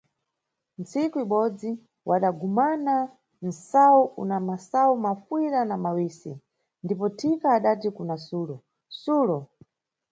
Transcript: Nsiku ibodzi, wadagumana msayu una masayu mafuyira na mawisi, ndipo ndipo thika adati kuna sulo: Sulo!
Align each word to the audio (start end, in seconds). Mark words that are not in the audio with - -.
Nsiku 0.79 1.15
ibodzi, 1.25 1.69
wadagumana 2.09 2.95
msayu 3.45 4.01
una 4.21 4.37
masayu 4.47 4.95
mafuyira 5.05 5.61
na 5.69 5.75
mawisi, 5.83 6.31
ndipo 6.83 7.05
ndipo 7.07 7.07
thika 7.17 7.47
adati 7.57 7.87
kuna 7.97 8.15
sulo: 8.25 8.55
Sulo! 9.01 9.37